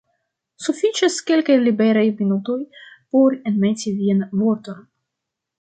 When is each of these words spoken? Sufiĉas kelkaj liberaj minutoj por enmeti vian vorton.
Sufiĉas 0.67 1.17
kelkaj 1.27 1.57
liberaj 1.67 2.05
minutoj 2.21 2.57
por 3.17 3.39
enmeti 3.53 3.97
vian 4.03 4.29
vorton. 4.41 4.85